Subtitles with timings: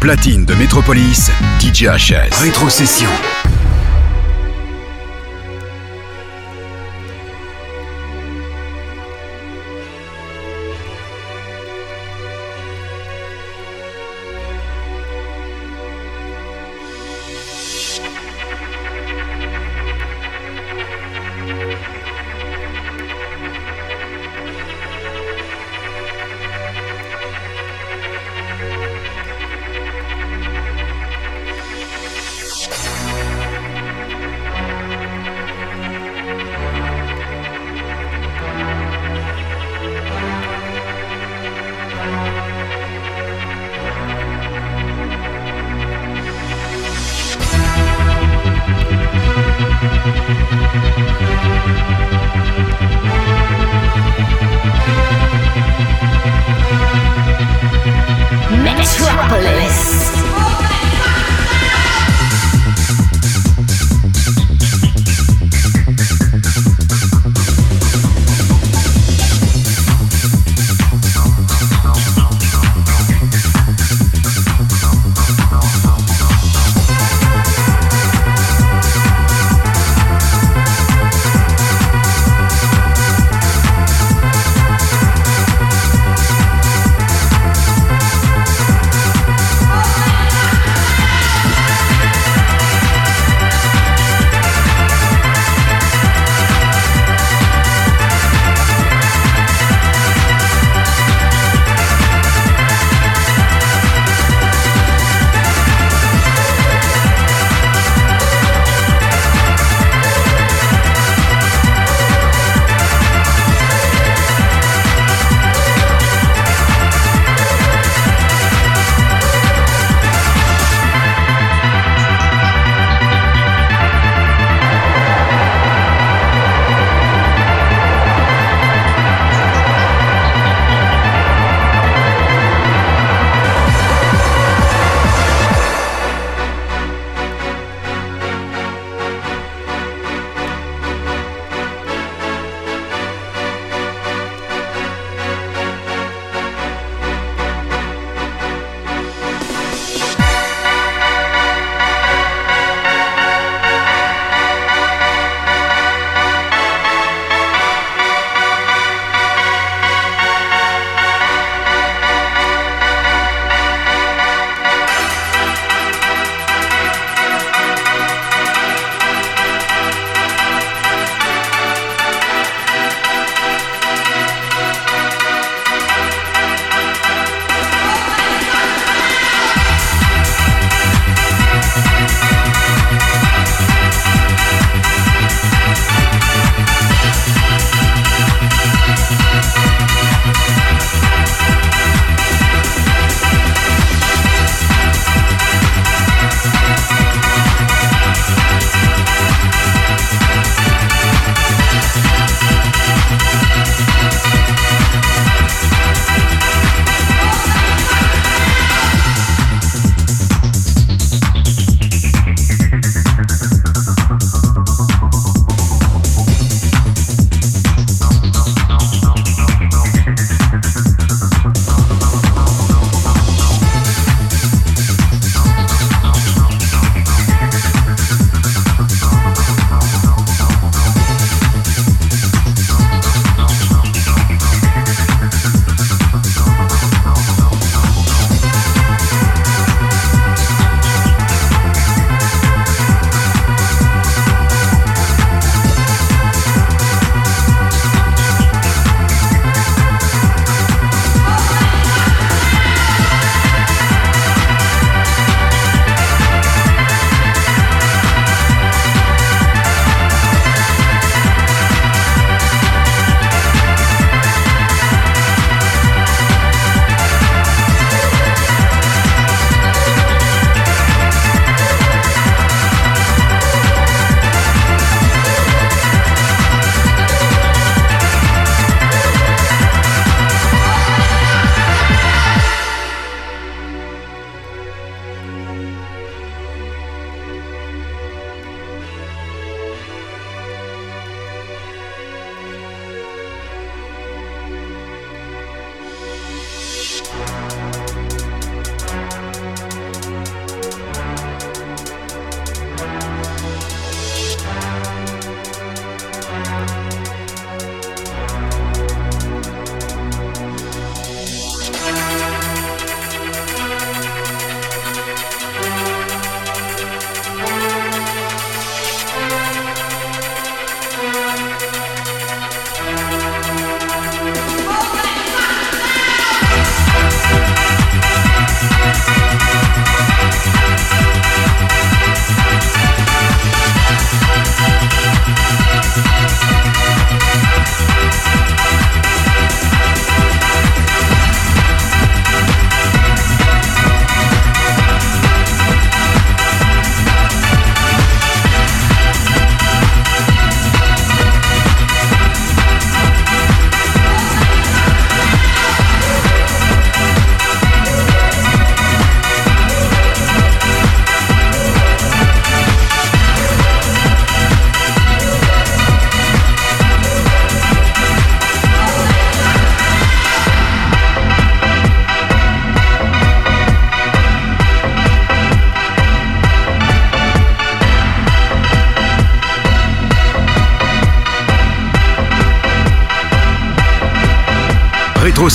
[0.00, 2.34] platine de Métropolis, DJ HS.
[2.40, 3.10] Rétrocession.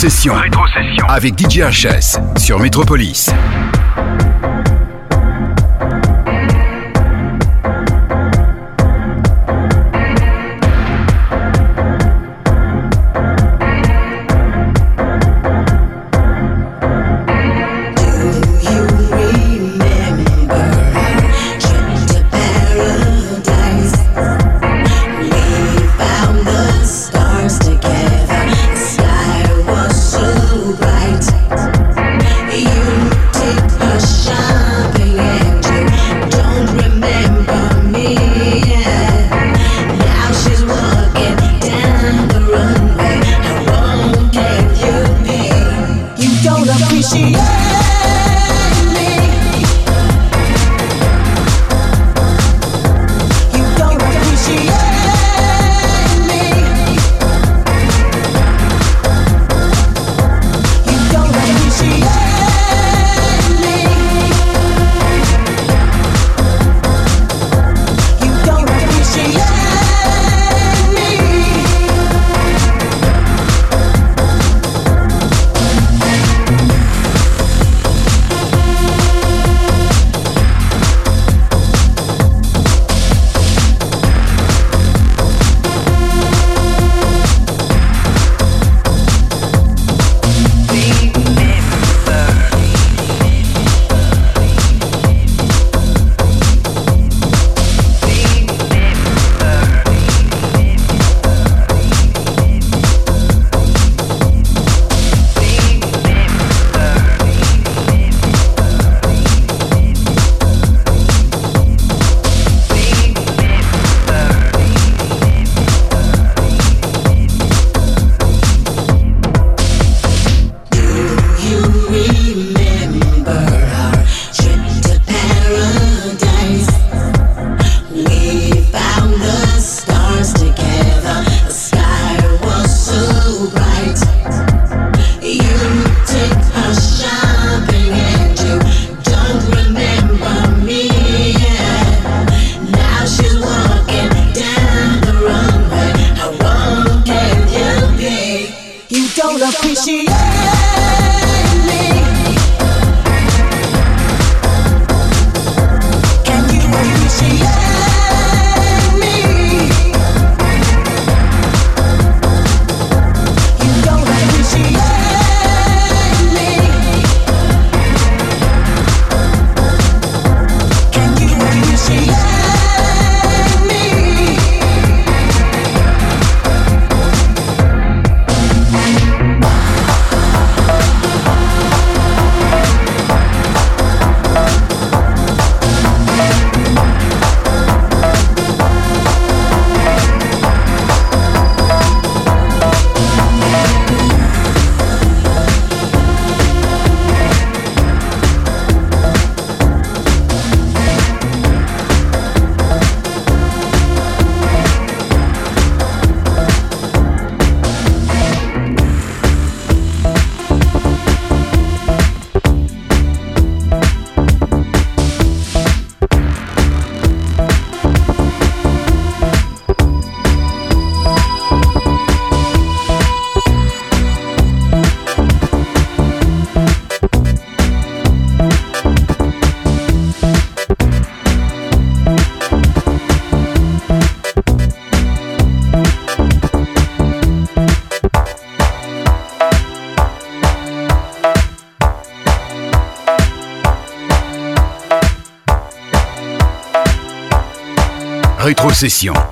[0.06, 0.36] Rétrocession.
[0.36, 1.08] Rétrocession.
[1.10, 3.32] Avec DJ HS sur Métropolis.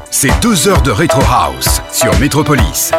[0.09, 2.93] C'est deux heures de Retro House sur Metropolis.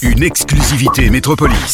[0.00, 1.73] Une exclusivité Métropolis.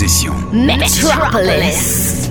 [0.00, 0.32] Rétrocession.
[0.52, 2.30] Metropolis.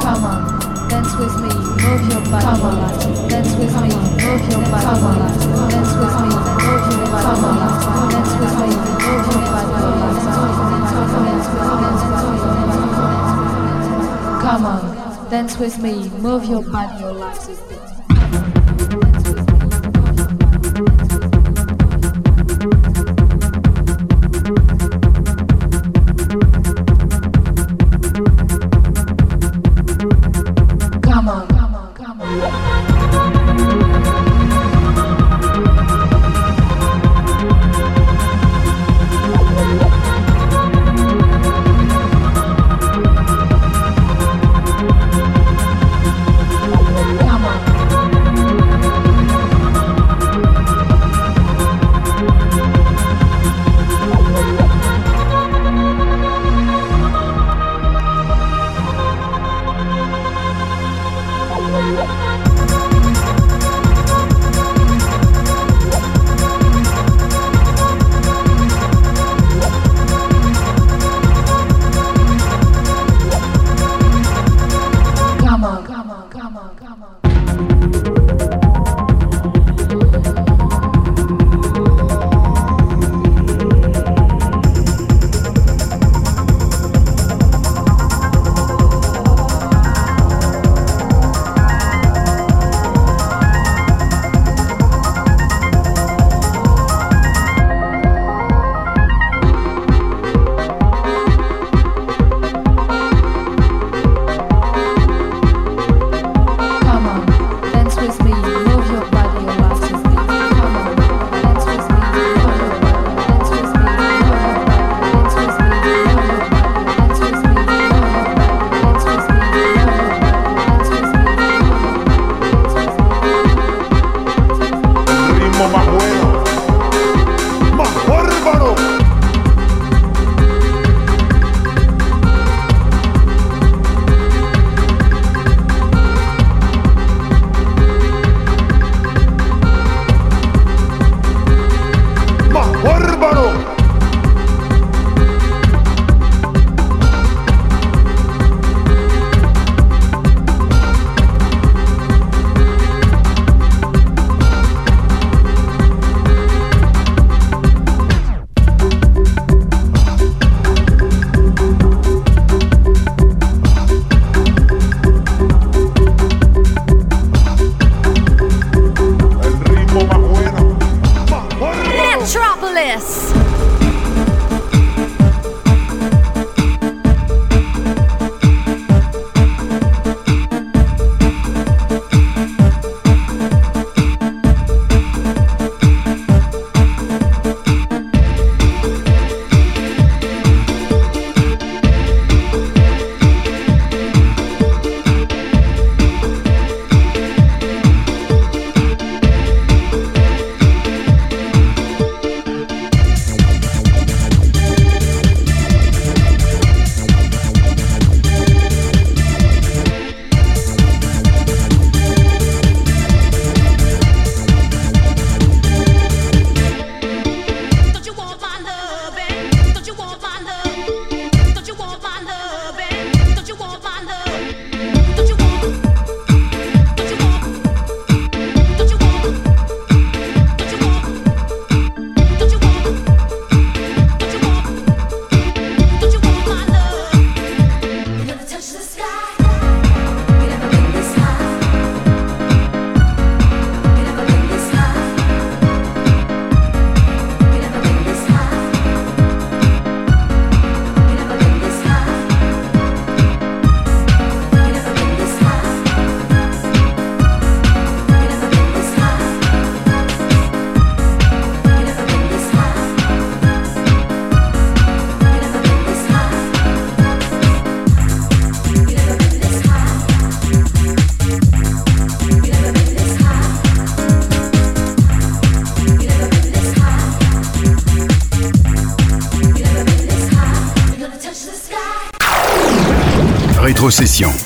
[0.00, 0.40] Come on,
[0.88, 2.46] dance with me, move your body.
[2.46, 3.90] Come on, dance with me,
[4.24, 4.84] move your body.
[4.86, 5.18] Come on,
[5.68, 6.30] dance with me,
[6.64, 7.26] move your body.
[7.26, 7.56] Come on,
[8.08, 8.68] dance with me,
[9.04, 9.76] move your body.
[14.40, 14.80] Come on,
[15.30, 16.95] dance with me, move your body,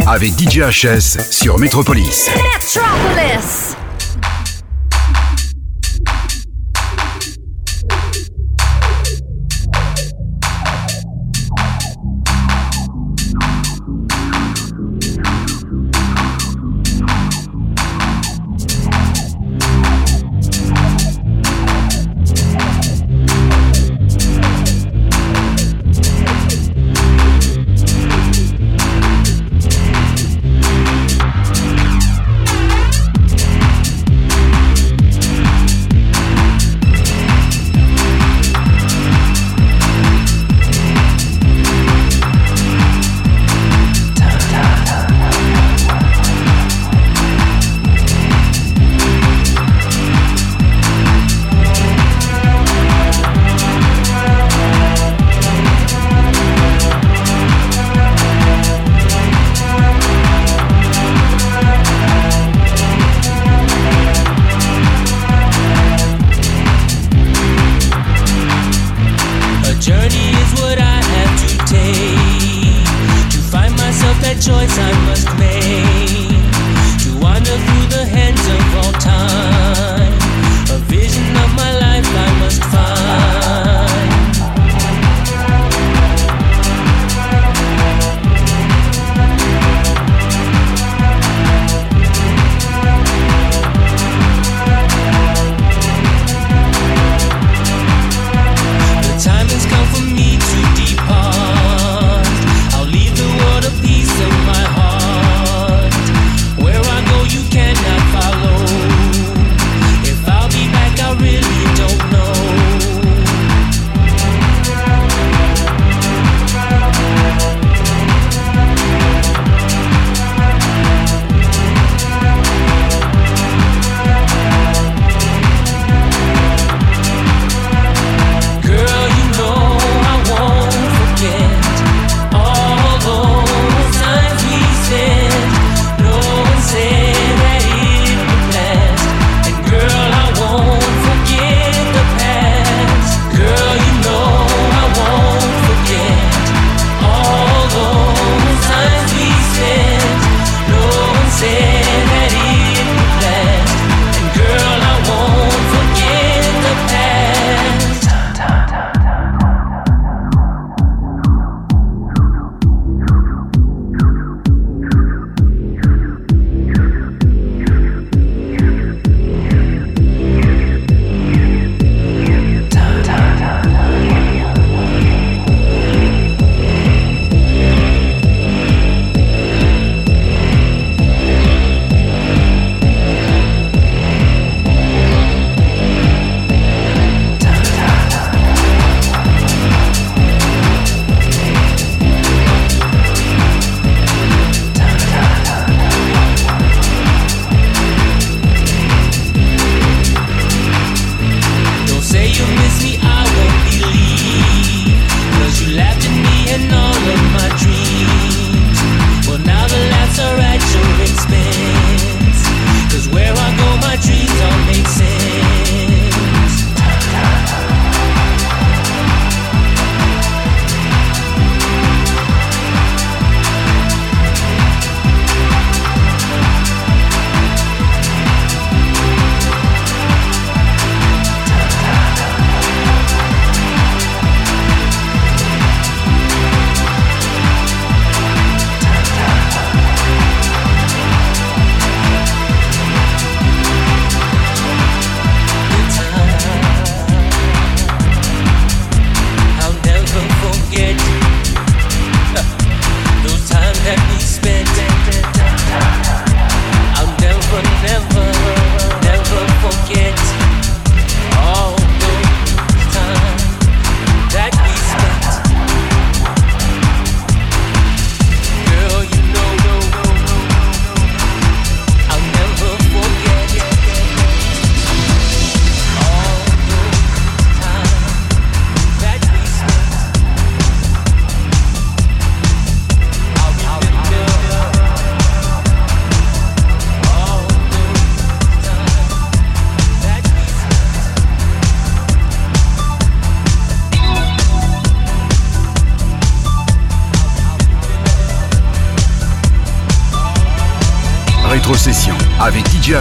[0.07, 2.31] Avec DJ HS sur Metropolis.
[2.35, 3.30] Metropolis.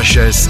[0.10, 0.49] прощаюсь.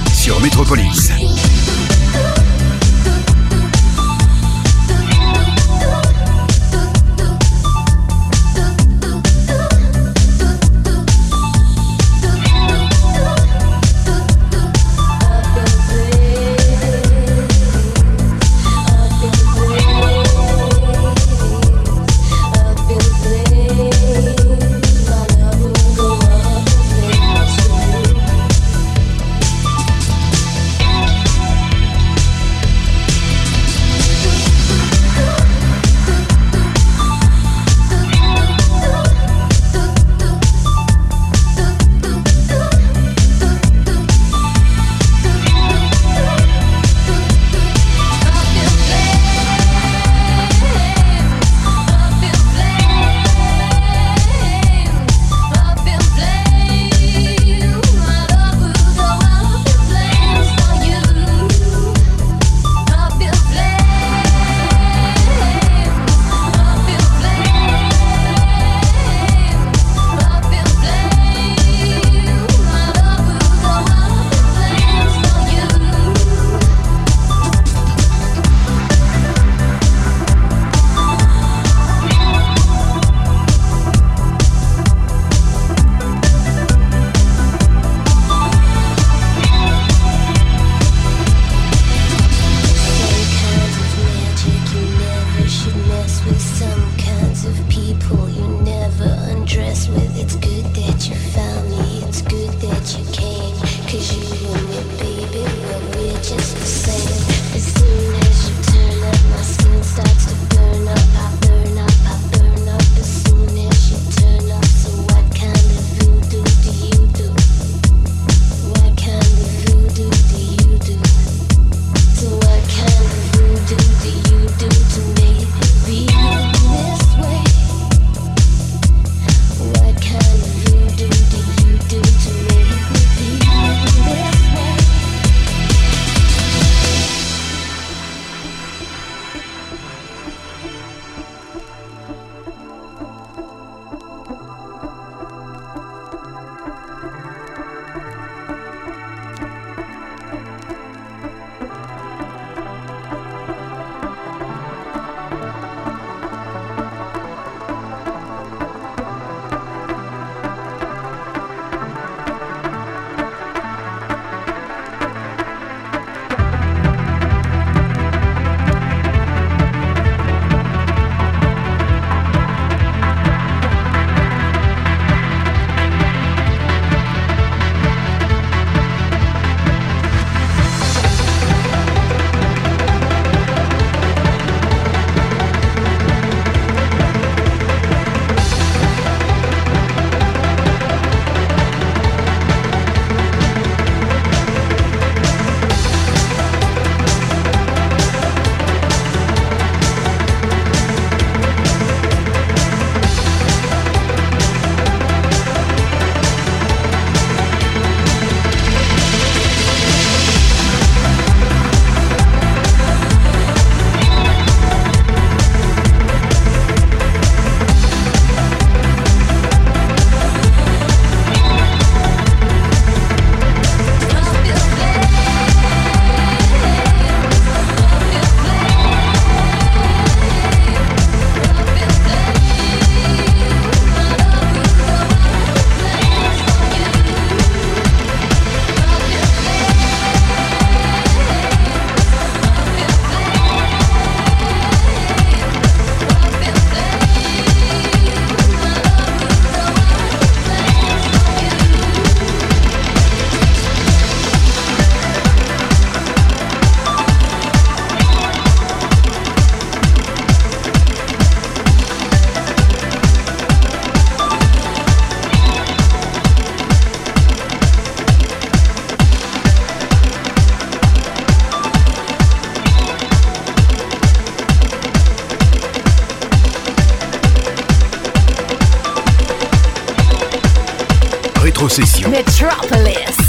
[281.59, 282.09] rétrocession.
[282.09, 283.28] Metropolis.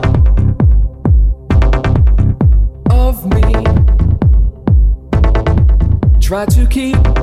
[6.31, 7.20] Try to keep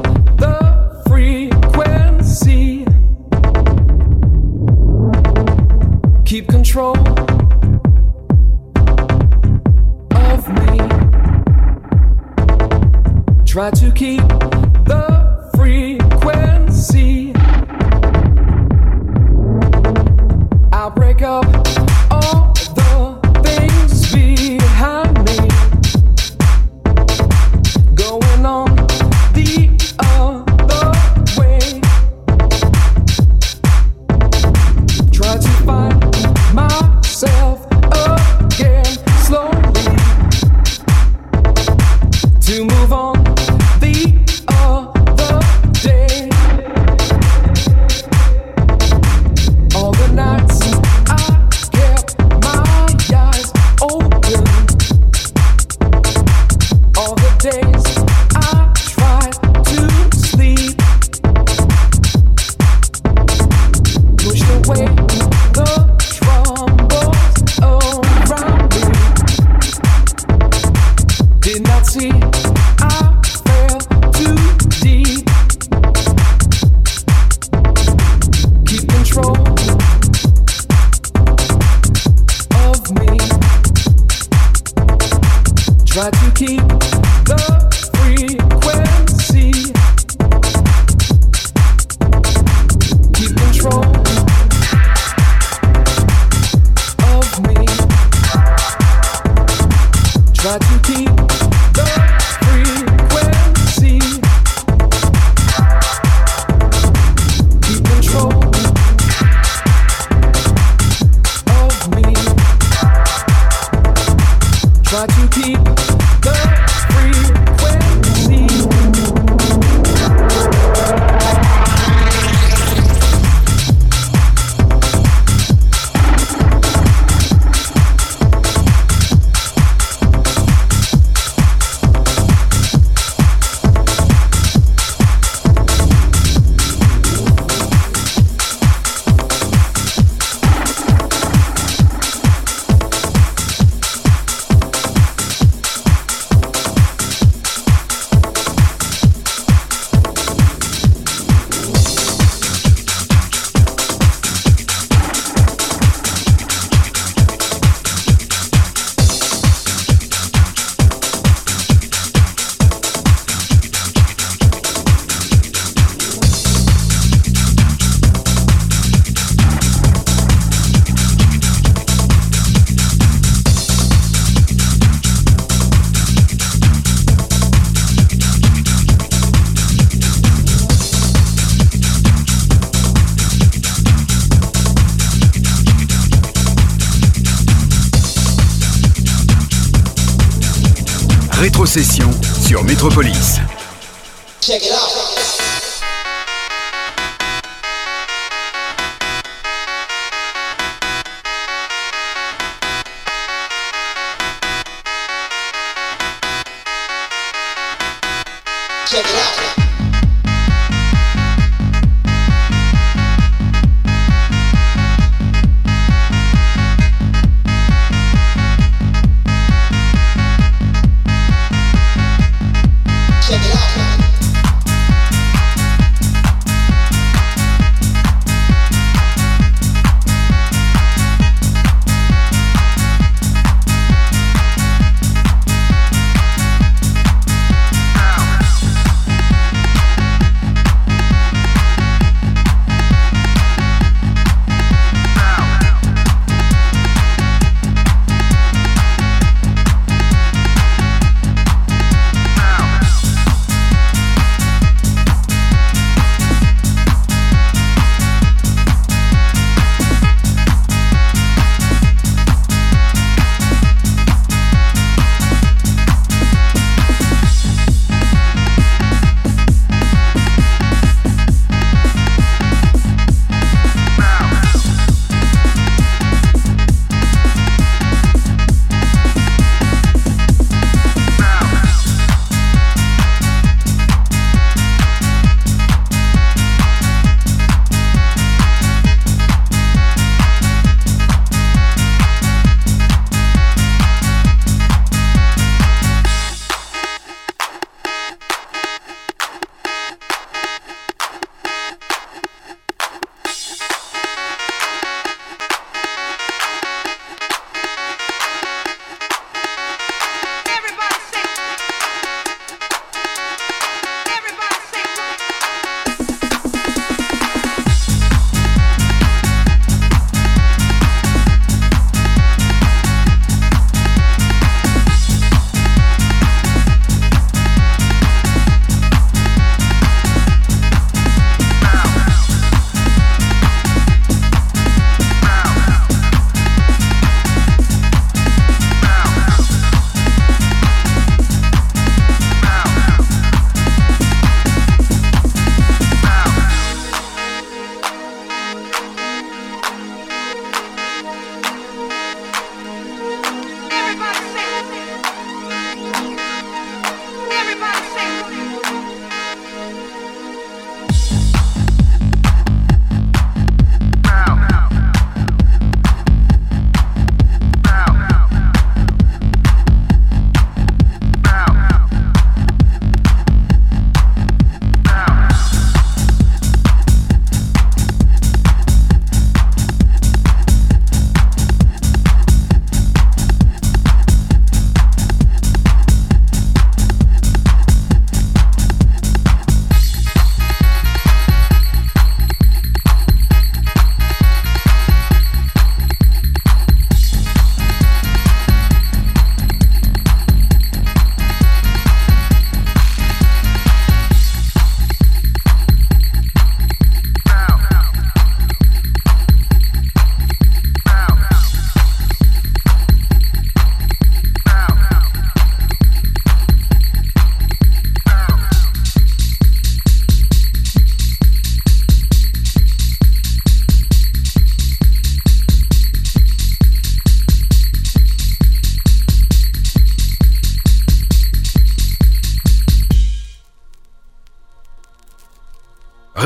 [191.68, 192.07] possession.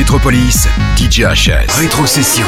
[0.00, 1.68] Métropolis, DJ HS.
[1.78, 2.46] Rétrocession.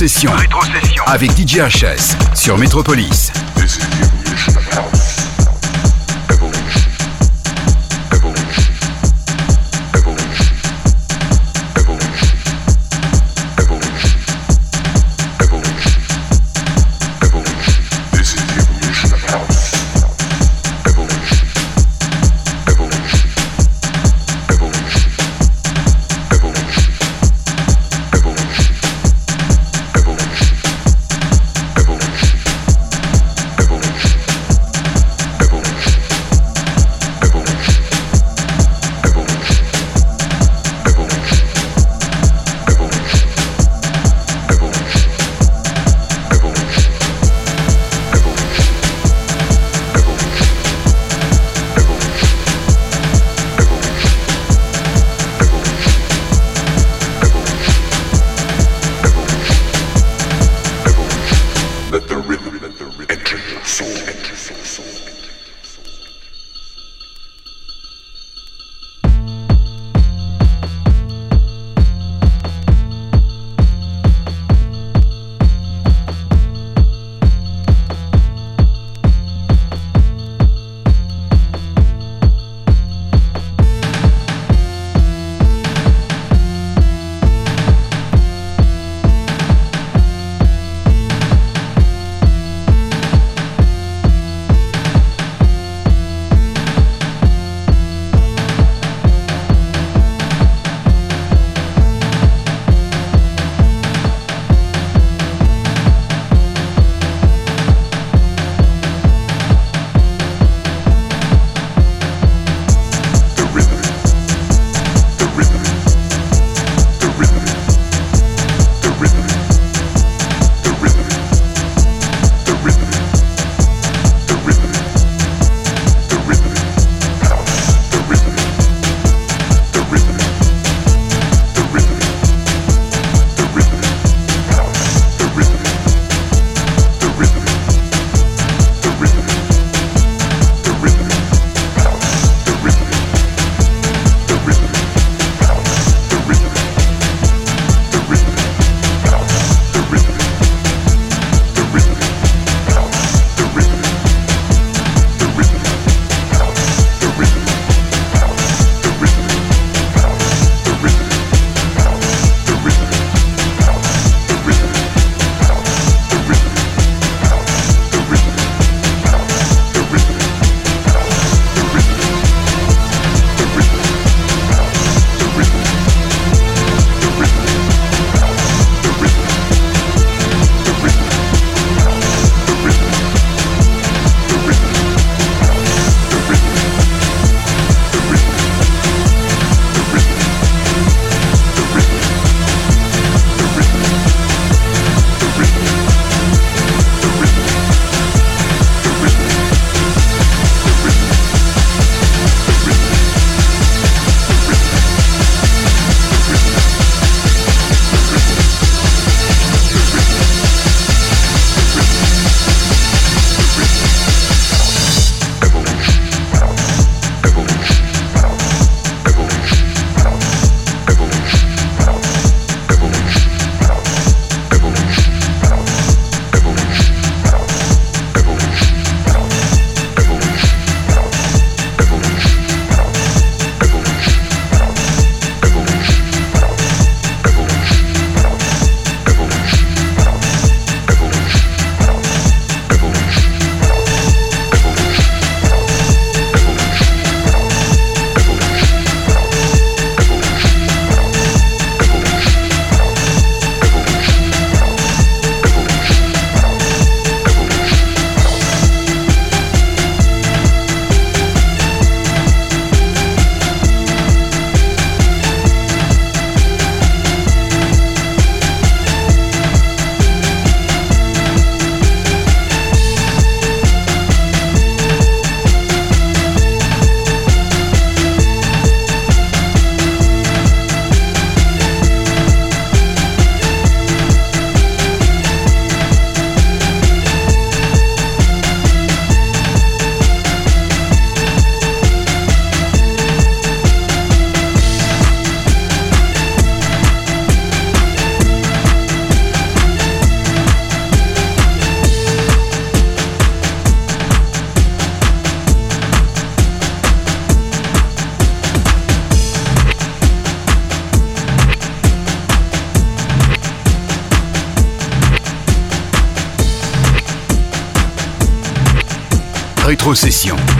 [0.00, 0.30] Rétrocession.
[0.30, 1.02] Rétrocession.
[1.06, 3.32] Avec DJ HS sur Métropolis.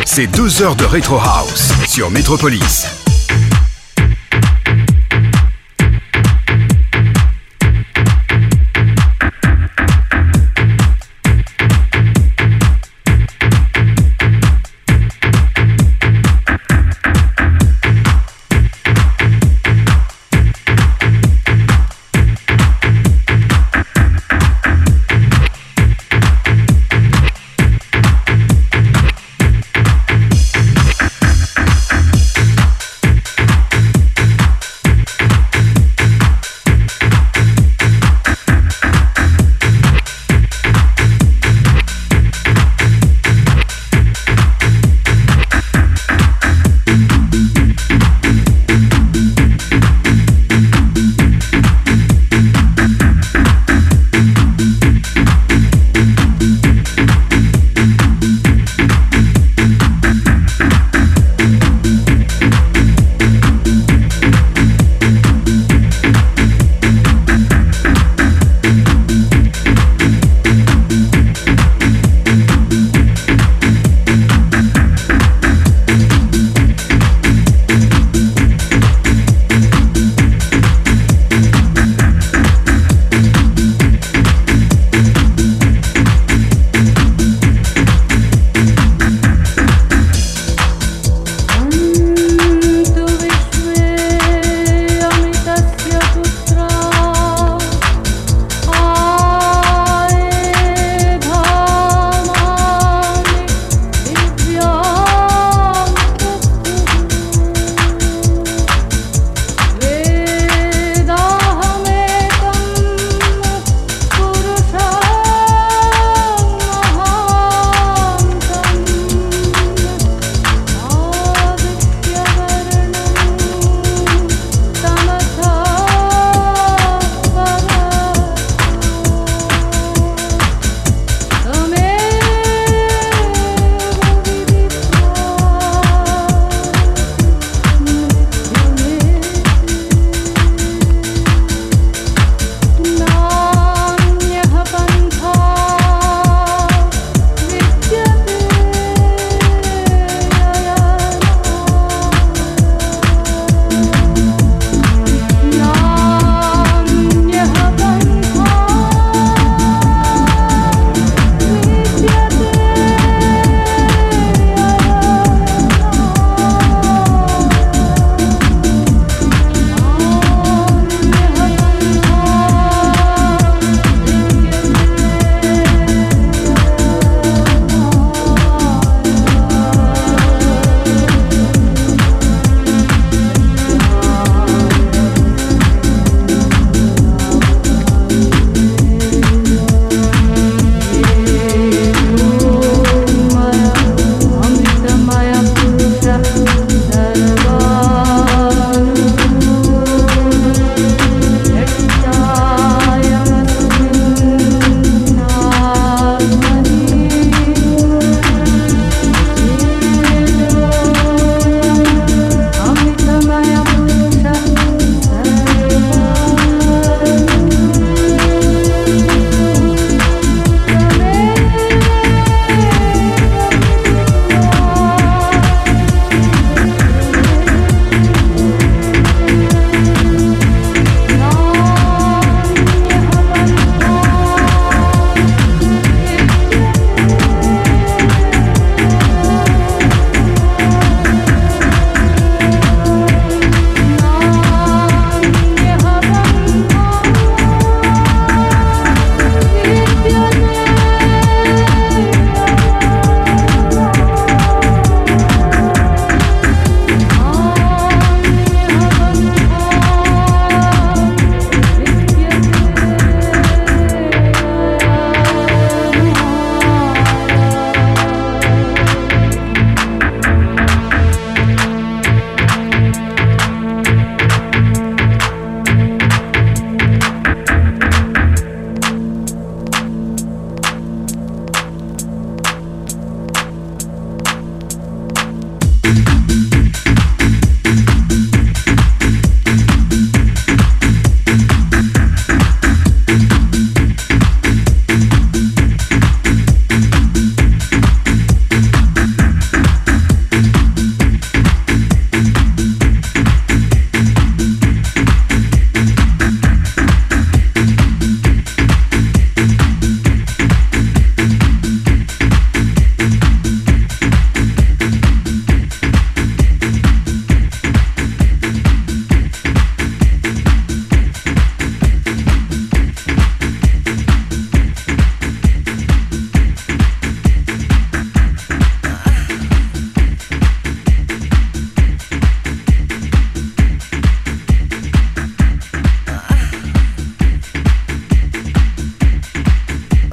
[0.07, 2.98] C'est deux heures de Rétro House sur Métropolis.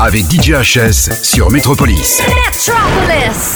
[0.00, 2.20] avec DJHS sur Metropolis.
[2.46, 3.55] Metropolis.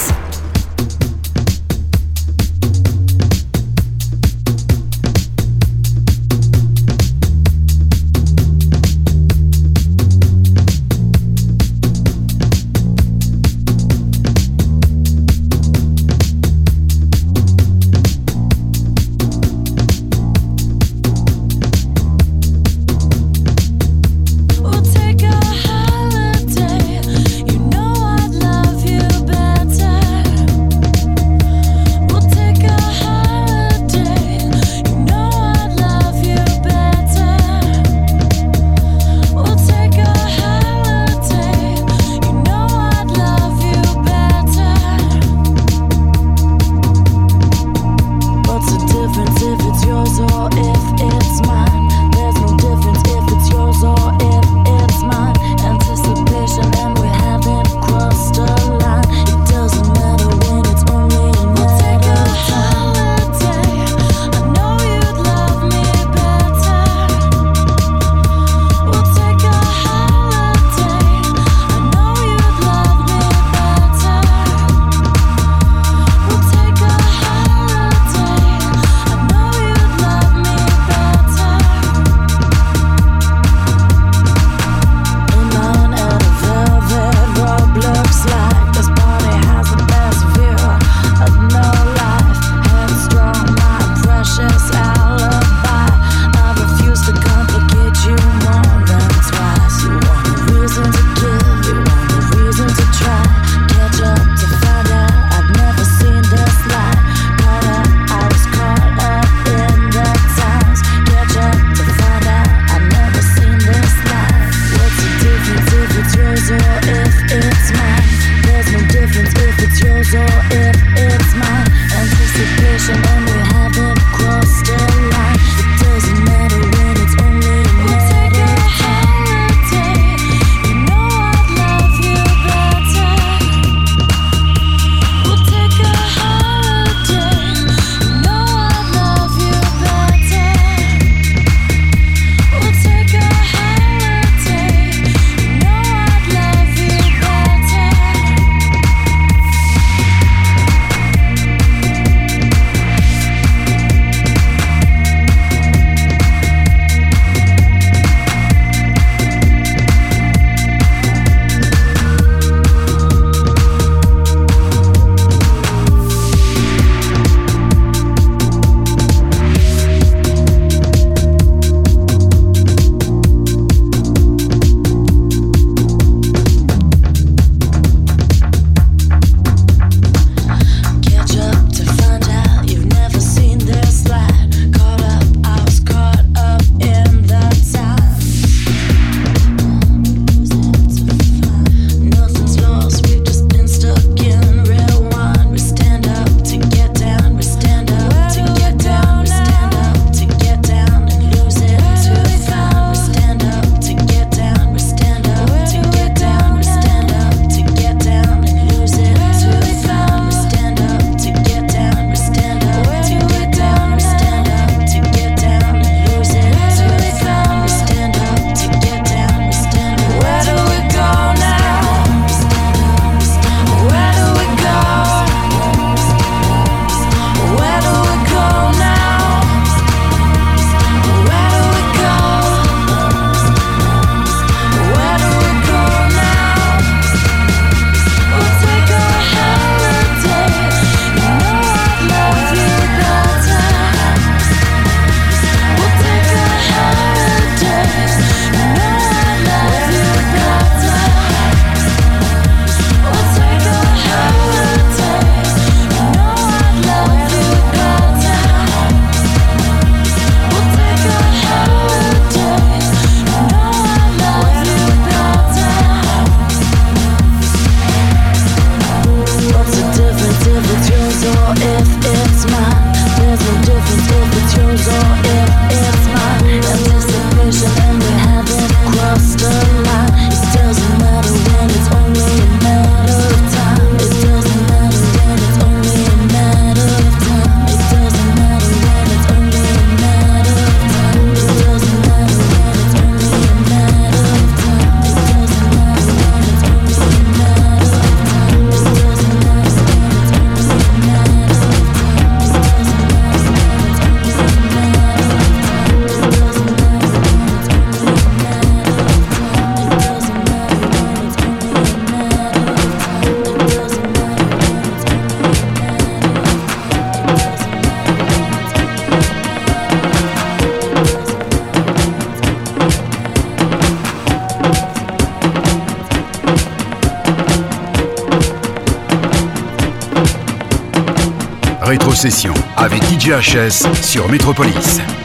[333.31, 335.20] VHS sur Métropolis.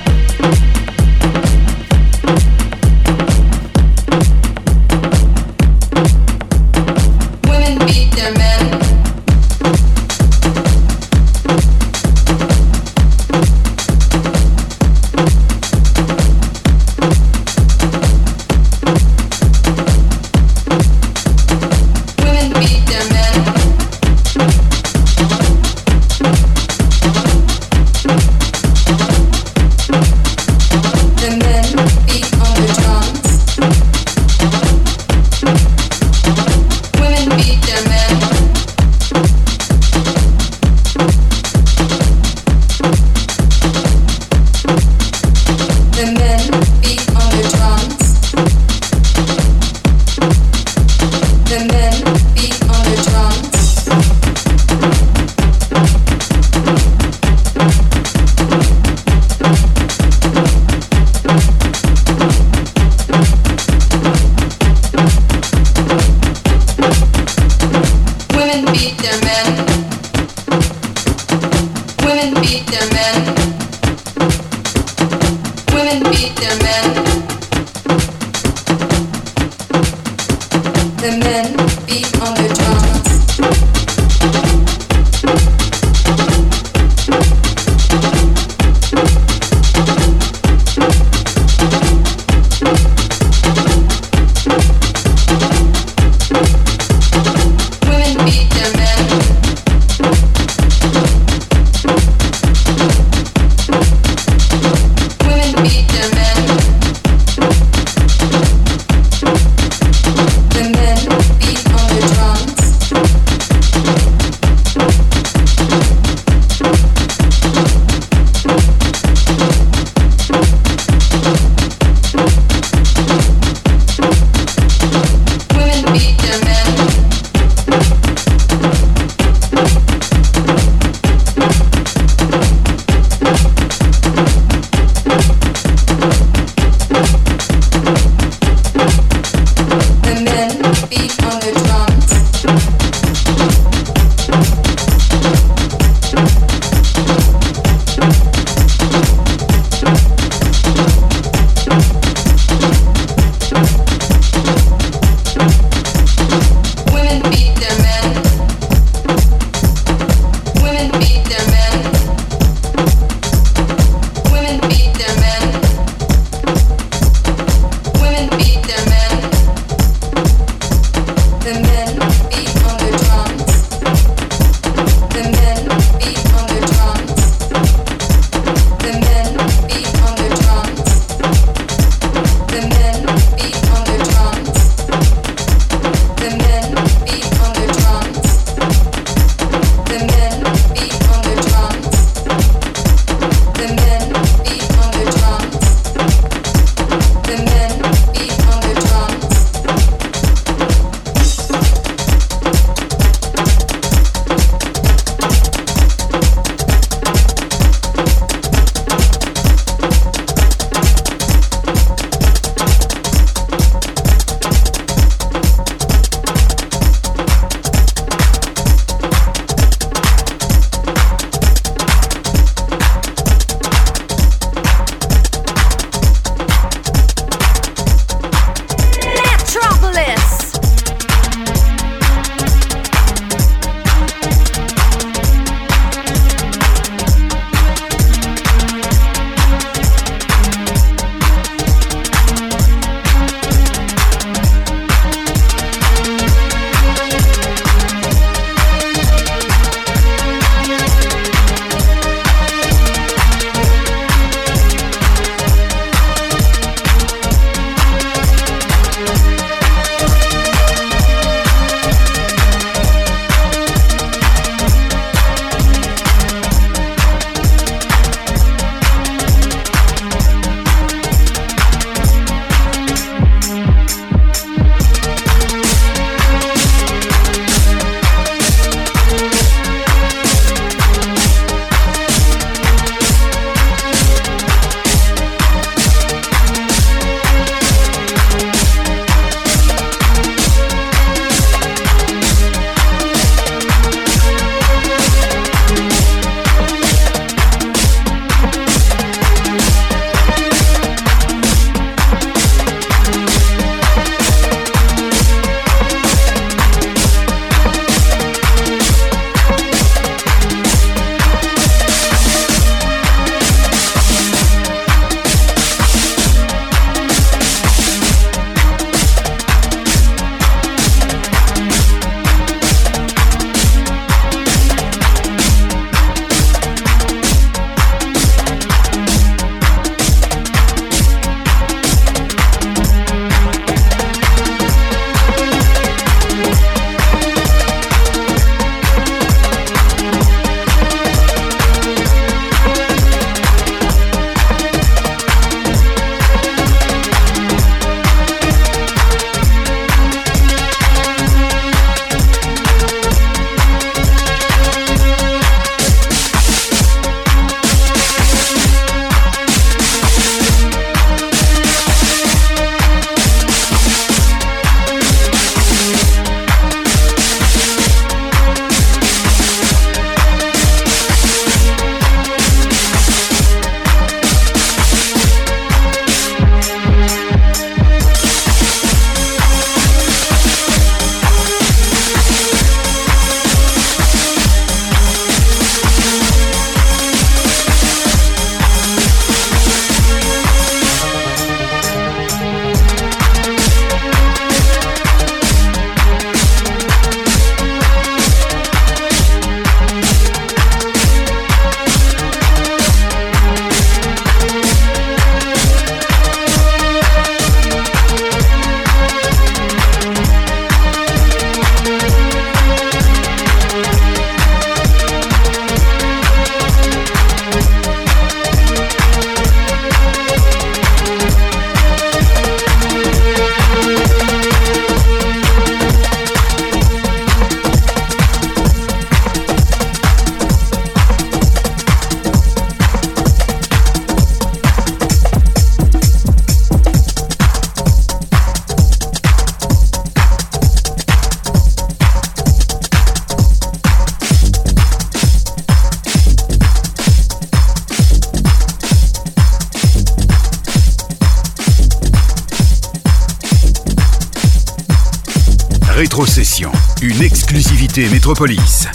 [458.05, 458.87] Métropolis.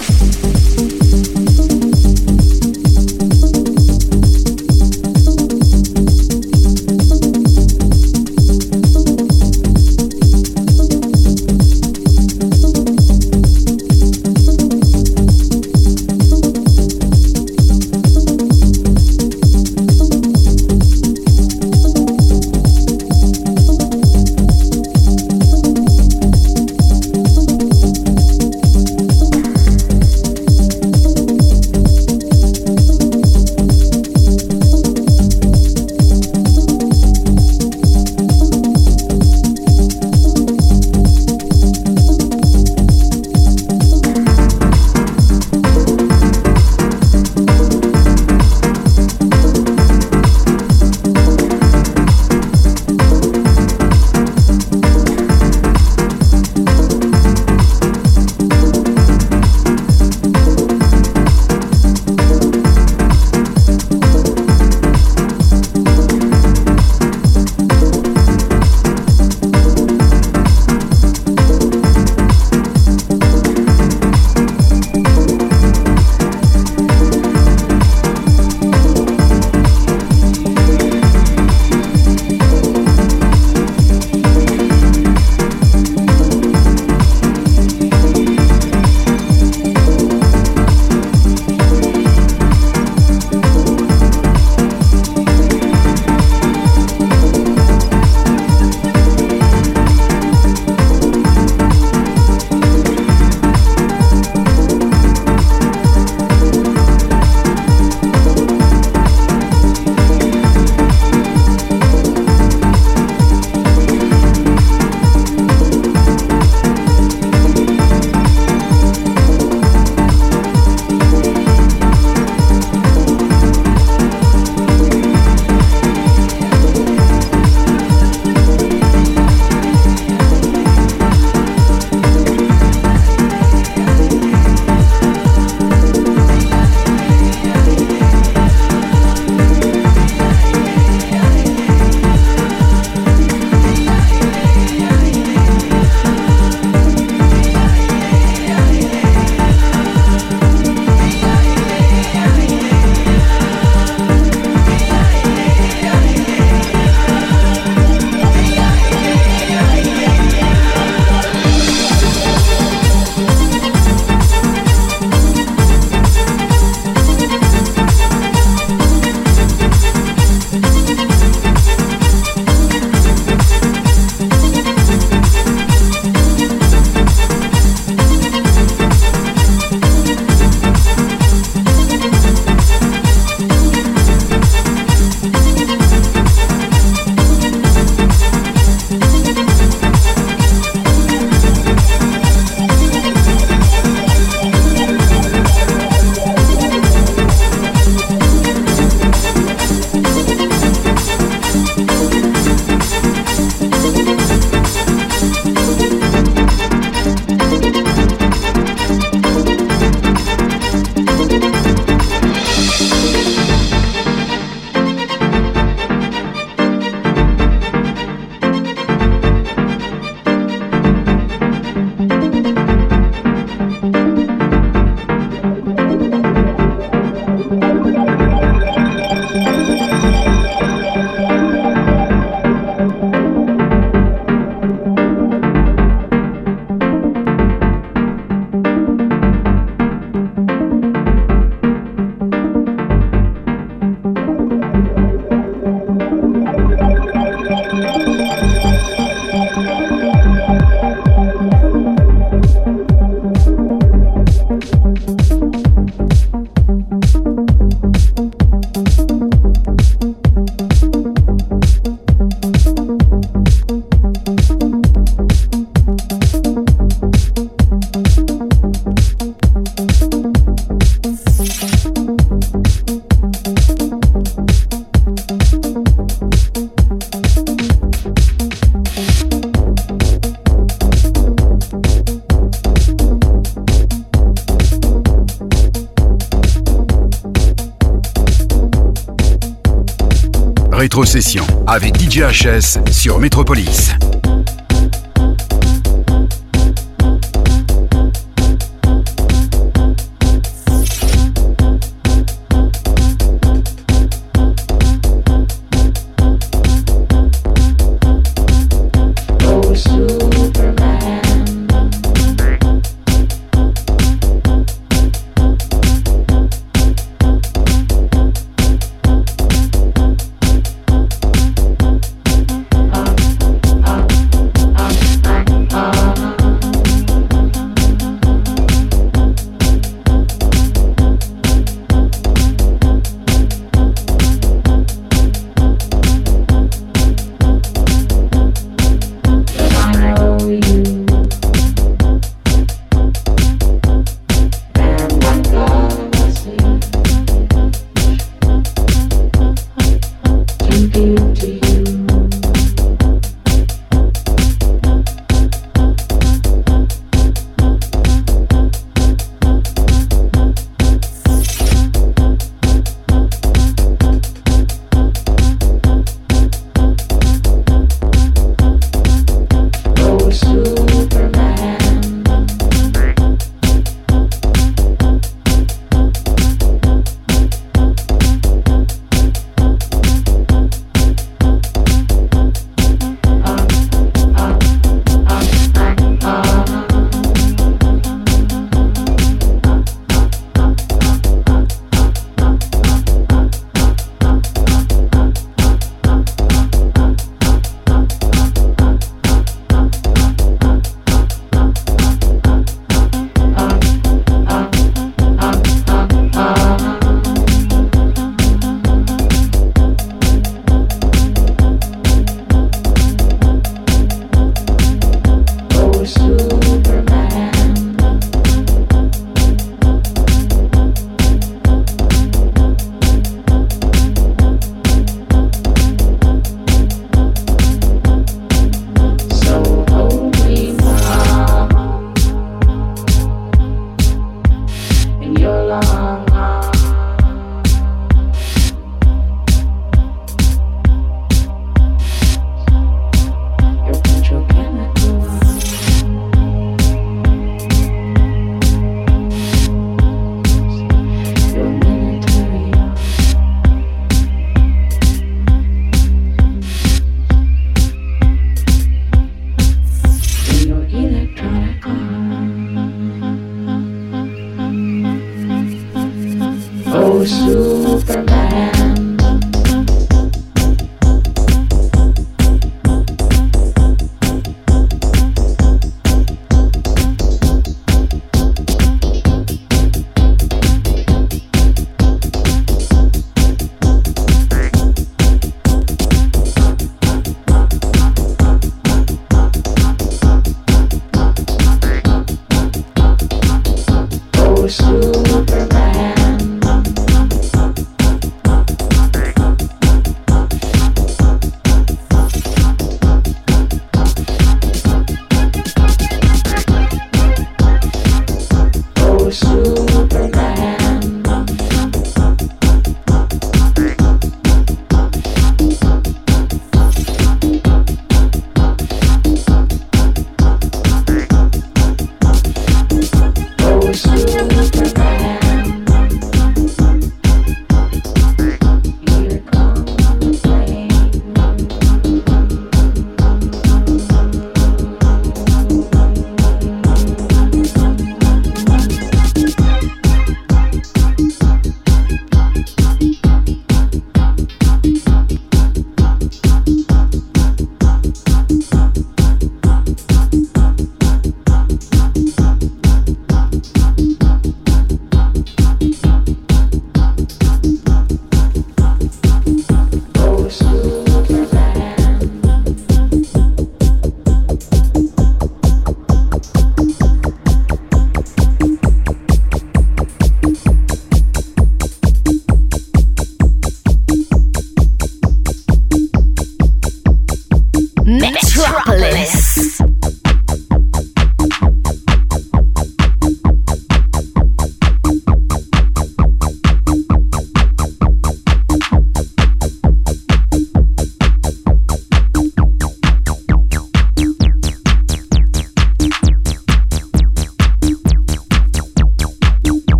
[291.68, 293.92] Avec DJHS sur Métropolis.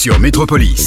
[0.00, 0.79] Sur Métropolis.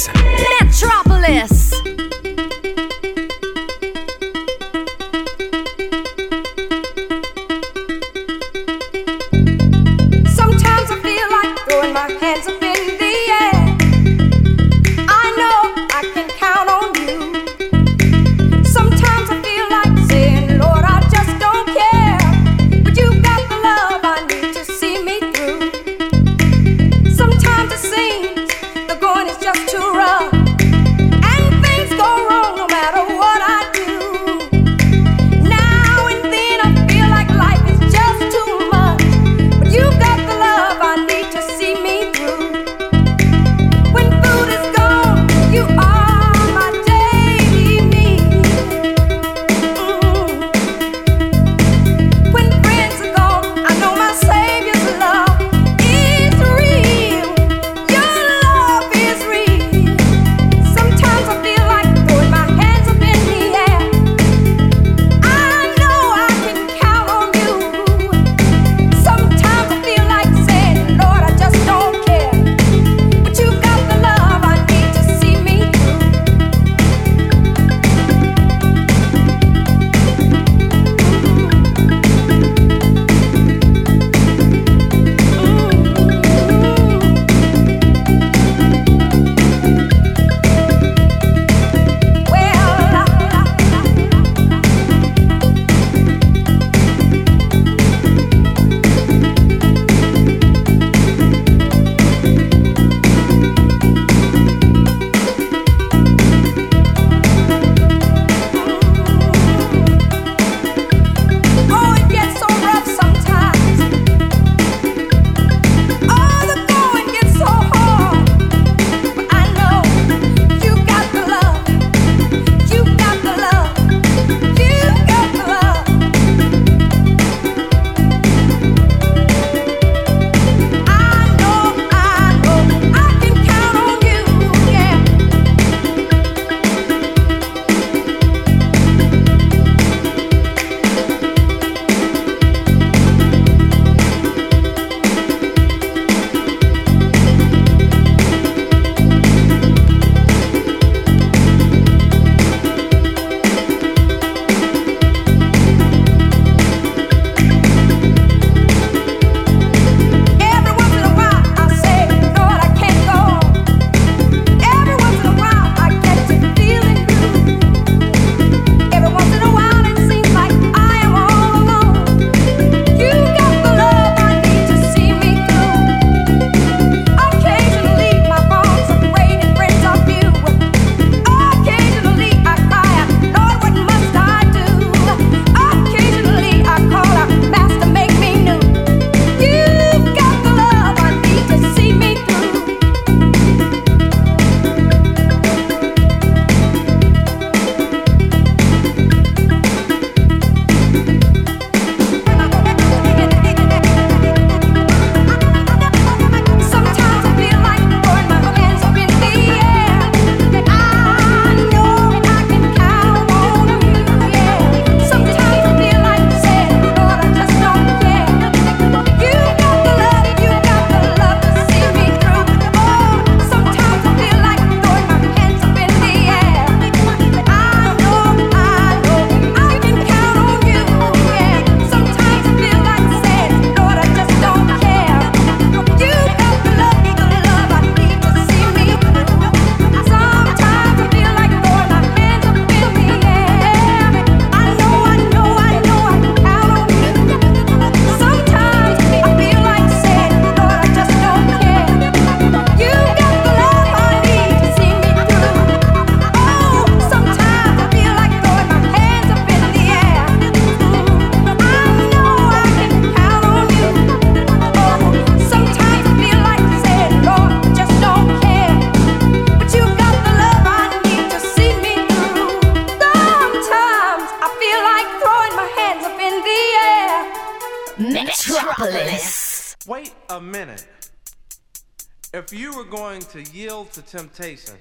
[284.14, 284.76] Temptation,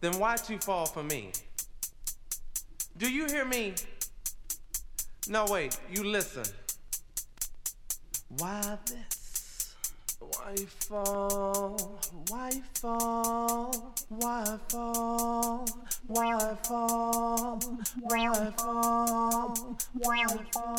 [0.00, 1.32] then why'd you fall for me?
[2.96, 3.74] Do you hear me?
[5.28, 6.44] No, wait, you listen.
[8.38, 9.74] Why this?
[10.20, 11.05] Why you fall?
[20.36, 20.76] Why